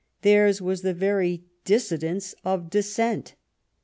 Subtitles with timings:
[0.23, 3.35] Theirs was the very dissidence of dissent.